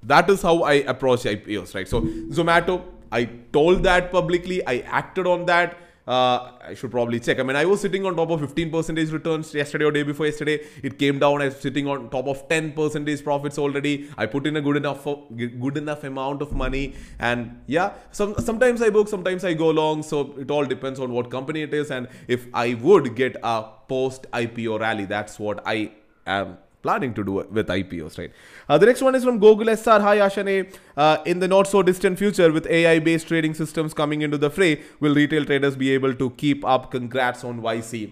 That 0.05 0.29
is 0.29 0.41
how 0.41 0.63
I 0.63 0.73
approach 0.95 1.23
IPOs, 1.23 1.75
right? 1.75 1.87
So 1.87 2.01
Zomato, 2.01 2.83
I 3.11 3.25
told 3.51 3.83
that 3.83 4.11
publicly. 4.11 4.65
I 4.65 4.79
acted 4.79 5.27
on 5.27 5.45
that. 5.45 5.77
Uh, 6.05 6.51
I 6.61 6.73
should 6.73 6.91
probably 6.91 7.17
check. 7.21 7.39
I 7.39 7.43
mean, 7.43 7.55
I 7.55 7.63
was 7.63 7.79
sitting 7.79 8.05
on 8.05 8.17
top 8.17 8.29
of 8.29 8.41
15% 8.41 9.13
returns 9.13 9.53
yesterday 9.53 9.85
or 9.85 9.91
day 9.91 10.03
before 10.03 10.25
yesterday. 10.25 10.59
It 10.81 10.99
came 10.99 11.17
down. 11.17 11.41
I 11.41 11.45
was 11.45 11.55
sitting 11.55 11.87
on 11.87 12.09
top 12.09 12.27
of 12.27 12.49
10% 12.49 13.23
profits 13.23 13.57
already. 13.57 14.09
I 14.17 14.25
put 14.25 14.45
in 14.45 14.57
a 14.57 14.61
good 14.61 14.75
enough 14.75 15.05
good 15.05 15.77
enough 15.77 16.03
amount 16.03 16.41
of 16.41 16.51
money, 16.51 16.95
and 17.19 17.61
yeah, 17.67 17.93
some 18.11 18.35
sometimes 18.35 18.81
I 18.81 18.89
book, 18.89 19.07
sometimes 19.07 19.45
I 19.45 19.53
go 19.53 19.69
long. 19.69 20.03
So 20.03 20.35
it 20.37 20.51
all 20.51 20.65
depends 20.65 20.99
on 20.99 21.13
what 21.13 21.31
company 21.31 21.61
it 21.61 21.73
is, 21.73 21.89
and 21.89 22.09
if 22.27 22.47
I 22.53 22.73
would 22.73 23.15
get 23.15 23.37
a 23.41 23.63
post 23.87 24.27
IPO 24.33 24.81
rally, 24.81 25.05
that's 25.05 25.39
what 25.39 25.63
I 25.65 25.91
am 26.27 26.57
planning 26.83 27.13
to 27.15 27.23
do 27.23 27.31
with 27.49 27.67
IPOs, 27.67 28.17
right? 28.19 28.31
Uh, 28.69 28.77
the 28.77 28.85
next 28.85 29.01
one 29.01 29.15
is 29.15 29.23
from 29.23 29.39
Google 29.39 29.69
SR. 29.69 29.99
Hi, 30.01 30.17
Ashane. 30.17 30.71
Uh, 30.95 31.17
in 31.25 31.39
the 31.39 31.47
not 31.47 31.67
so 31.67 31.81
distant 31.81 32.19
future, 32.19 32.51
with 32.51 32.67
AI 32.67 32.99
based 32.99 33.27
trading 33.27 33.55
systems 33.55 33.93
coming 33.93 34.21
into 34.21 34.37
the 34.37 34.49
fray, 34.49 34.81
will 34.99 35.15
retail 35.15 35.45
traders 35.45 35.75
be 35.75 35.91
able 35.91 36.13
to 36.13 36.29
keep 36.31 36.63
up? 36.63 36.91
Congrats 36.91 37.43
on 37.43 37.61
YC. 37.61 38.11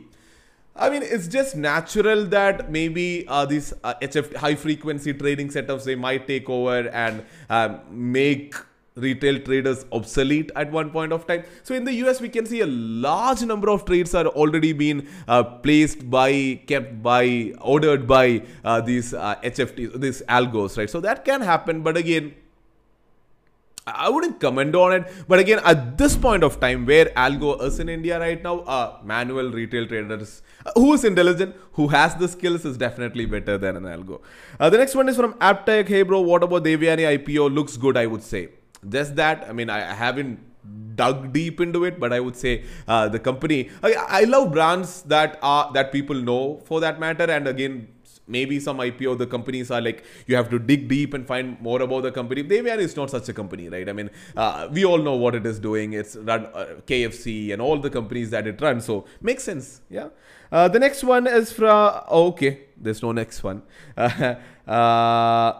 I 0.75 0.90
mean, 0.90 1.04
it's 1.04 1.28
just 1.28 1.56
natural 1.56 2.25
that 2.28 2.72
maybe 2.72 3.25
uh, 3.28 3.46
these 3.46 3.74
HF 3.84 4.36
uh, 4.36 4.40
high 4.40 4.56
frequency 4.56 5.13
trading 5.13 5.50
setups 5.50 5.84
they 5.84 5.96
might 5.96 6.28
take 6.28 6.50
over 6.50 6.88
and 6.90 7.25
um, 7.50 7.82
make 7.92 8.56
retail 8.95 9.39
traders 9.39 9.86
obsolete 9.91 10.51
at 10.55 10.71
one 10.71 10.89
point 10.89 11.13
of 11.13 11.25
time. 11.25 11.43
So 11.63 11.74
in 11.74 11.86
the 11.86 11.93
US, 12.05 12.19
we 12.19 12.29
can 12.29 12.45
see 12.45 12.62
a 12.62 12.65
large 12.67 13.41
number 13.41 13.69
of 13.69 13.86
trades 13.86 14.13
are 14.13 14.27
already 14.27 14.74
being 14.74 15.07
uh, 15.27 15.43
placed 15.43 16.10
by, 16.10 16.62
kept 16.67 17.01
by, 17.01 17.53
ordered 17.62 18.07
by 18.07 18.43
uh, 18.63 18.81
these 18.81 19.13
uh, 19.13 19.36
HFTs, 19.43 20.00
these 20.00 20.21
algos, 20.24 20.77
right? 20.77 20.89
So 20.89 21.00
that 21.01 21.24
can 21.24 21.41
happen, 21.41 21.81
but 21.81 21.95
again, 21.95 22.36
I 23.88 24.10
wouldn't 24.10 24.39
comment 24.39 24.75
on 24.75 24.93
it, 24.93 25.12
but 25.27 25.39
again, 25.39 25.60
at 25.65 25.98
this 25.98 26.15
point 26.15 26.43
of 26.43 26.60
time, 26.60 26.86
where 26.86 27.05
algo 27.05 27.60
is 27.63 27.79
in 27.79 27.89
India 27.89 28.19
right 28.19 28.41
now, 28.41 28.60
uh, 28.60 29.00
manual 29.03 29.50
retail 29.50 29.88
traders 29.88 30.43
uh, 30.65 30.71
who 30.75 30.93
is 30.93 31.03
intelligent, 31.03 31.55
who 31.74 31.88
has 31.88 32.13
the 32.15 32.27
skills, 32.27 32.63
is 32.63 32.77
definitely 32.77 33.25
better 33.25 33.57
than 33.57 33.77
an 33.77 33.83
algo. 33.83 34.21
Uh, 34.60 34.69
the 34.69 34.77
next 34.77 34.93
one 34.93 35.10
is 35.10 35.15
from 35.15 35.33
AppTech. 35.36 35.88
Hey, 35.88 36.03
bro, 36.03 36.21
what 36.21 36.43
about 36.43 36.63
Devyani 36.63 37.17
IPO? 37.17 37.53
Looks 37.55 37.75
good, 37.75 37.98
I 37.98 38.05
would 38.05 38.21
say 38.21 38.50
just 38.90 39.16
that 39.16 39.46
i 39.48 39.54
mean 39.54 39.70
i 39.70 39.80
haven't 39.94 40.40
dug 40.96 41.34
deep 41.34 41.60
into 41.60 41.84
it 41.86 42.00
but 42.00 42.14
i 42.14 42.20
would 42.20 42.36
say 42.36 42.64
uh, 42.88 43.08
the 43.08 43.20
company 43.20 43.70
I, 43.82 43.94
I, 43.94 44.24
love 44.26 44.52
brands 44.52 45.02
that 45.04 45.40
are 45.42 45.72
that 45.74 45.92
people 45.92 46.16
know 46.16 46.62
for 46.66 46.80
that 46.82 47.00
matter. 47.00 47.24
And 47.24 47.48
again 47.48 47.88
maybe 48.28 48.60
some 48.60 48.78
ipo 48.78 49.18
the 49.18 49.26
companies 49.26 49.72
are 49.72 49.82
like 49.82 50.04
you 50.28 50.36
have 50.36 50.50
to 50.50 50.60
dig 50.60 50.88
deep 50.88 51.14
and 51.14 51.26
find 51.26 51.60
more 51.60 51.82
about 51.82 52.04
the 52.04 52.12
company. 52.12 52.44
Devyani 52.44 52.80
is 52.80 52.96
not 52.96 53.10
such 53.10 53.30
a 53.30 53.34
company 53.34 53.70
right? 53.70 53.90
I 53.90 53.94
mean 53.94 54.10
uh, 54.38 54.68
we 54.72 54.86
all 54.86 55.00
know 55.00 55.16
what 55.16 55.34
it 55.36 55.46
is 55.46 55.60
doing. 55.60 55.94
It's 55.94 56.16
run 56.16 56.46
uh, 56.54 56.66
kfc 56.86 57.54
and 57.54 57.62
all 57.62 57.80
the 57.80 57.90
companies 57.90 58.30
that 58.30 58.46
it 58.46 58.62
runs. 58.62 58.86
So 58.86 59.06
makes 59.22 59.44
sense 59.44 59.82
yeah. 59.90 60.10
Uh, 60.52 60.68
the 60.68 60.80
next 60.80 61.04
one 61.04 61.28
is 61.28 61.52
from 61.52 62.02
oh, 62.08 62.28
okay 62.28 62.66
there's 62.78 63.02
no 63.02 63.12
next 63.12 63.44
one. 63.44 63.64
Uh, 64.68 65.60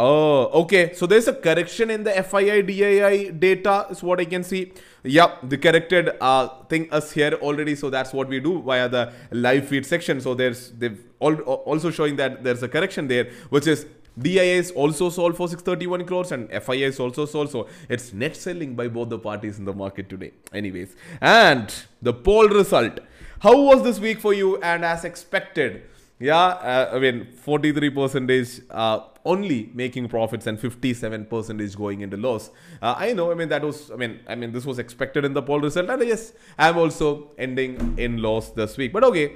Oh, 0.00 0.62
okay. 0.62 0.94
So 0.94 1.06
there's 1.06 1.26
a 1.26 1.32
correction 1.32 1.90
in 1.90 2.04
the 2.04 2.12
FII 2.12 2.62
DII 2.68 3.40
data 3.40 3.86
is 3.90 4.00
what 4.00 4.20
I 4.20 4.26
can 4.26 4.44
see. 4.44 4.72
Yep, 5.02 5.48
the 5.48 5.58
corrected 5.58 6.10
uh, 6.20 6.48
thing 6.68 6.88
is 6.92 7.10
here 7.10 7.32
already. 7.42 7.74
So 7.74 7.90
that's 7.90 8.12
what 8.12 8.28
we 8.28 8.38
do 8.38 8.62
via 8.62 8.88
the 8.88 9.12
live 9.32 9.66
feed 9.66 9.84
section. 9.84 10.20
So 10.20 10.34
there's 10.34 10.70
they've 10.70 11.00
also 11.18 11.90
showing 11.90 12.14
that 12.14 12.44
there's 12.44 12.62
a 12.62 12.68
correction 12.68 13.08
there, 13.08 13.28
which 13.48 13.66
is 13.66 13.86
DII 14.20 14.58
is 14.58 14.70
also 14.70 15.10
sold 15.10 15.36
for 15.36 15.48
631 15.48 16.06
crores 16.06 16.30
and 16.30 16.48
FII 16.50 16.82
is 16.82 17.00
also 17.00 17.26
sold. 17.26 17.50
So 17.50 17.66
it's 17.88 18.12
net 18.12 18.36
selling 18.36 18.76
by 18.76 18.86
both 18.86 19.08
the 19.08 19.18
parties 19.18 19.58
in 19.58 19.64
the 19.64 19.72
market 19.74 20.08
today. 20.08 20.30
Anyways, 20.52 20.94
and 21.20 21.74
the 22.02 22.12
poll 22.12 22.48
result. 22.48 23.00
How 23.40 23.60
was 23.60 23.82
this 23.82 23.98
week 23.98 24.20
for 24.20 24.32
you? 24.32 24.58
And 24.62 24.84
as 24.84 25.04
expected, 25.04 25.82
yeah, 26.20 26.36
uh, 26.36 26.90
I 26.94 26.98
mean, 26.98 27.26
43 27.32 27.90
percentage 27.90 28.60
uh, 28.70 29.00
only 29.28 29.70
making 29.74 30.08
profits 30.08 30.46
and 30.46 30.58
57% 30.58 31.60
is 31.60 31.76
going 31.76 32.00
into 32.00 32.16
loss. 32.16 32.50
Uh, 32.80 32.94
I 32.96 33.12
know. 33.12 33.30
I 33.30 33.34
mean, 33.34 33.48
that 33.50 33.62
was. 33.62 33.90
I 33.90 33.96
mean, 33.96 34.20
I 34.26 34.34
mean, 34.34 34.52
this 34.52 34.64
was 34.64 34.78
expected 34.78 35.24
in 35.24 35.34
the 35.34 35.42
poll 35.42 35.60
result, 35.60 35.90
and 35.90 36.08
yes, 36.12 36.32
I'm 36.58 36.78
also 36.78 37.32
ending 37.38 37.94
in 37.98 38.22
loss 38.22 38.50
this 38.50 38.76
week. 38.76 38.92
But 38.92 39.04
okay, 39.04 39.26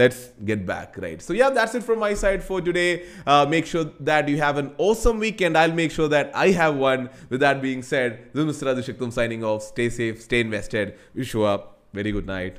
let's 0.00 0.30
get 0.44 0.66
back 0.66 0.96
right 0.98 1.22
so 1.22 1.32
yeah 1.32 1.50
that's 1.50 1.74
it 1.76 1.82
from 1.88 2.00
my 2.00 2.14
side 2.14 2.42
for 2.42 2.60
today 2.60 3.04
uh, 3.26 3.46
make 3.48 3.64
sure 3.64 3.84
that 4.00 4.28
you 4.28 4.36
have 4.38 4.58
an 4.62 4.72
awesome 4.76 5.20
weekend 5.20 5.56
i'll 5.56 5.76
make 5.80 5.92
sure 5.92 6.08
that 6.08 6.32
i 6.34 6.48
have 6.48 6.74
one 6.74 7.08
with 7.28 7.38
that 7.38 7.62
being 7.62 7.80
said 7.80 8.28
this 8.32 8.44
is 8.44 8.56
mr 8.56 8.66
Radhishaktam 8.70 9.12
signing 9.12 9.44
off 9.44 9.62
stay 9.62 9.88
safe 9.88 10.20
stay 10.20 10.40
invested 10.40 10.98
wish 11.14 11.32
you 11.32 11.46
a 11.46 11.62
very 11.92 12.10
good 12.10 12.26
night 12.26 12.58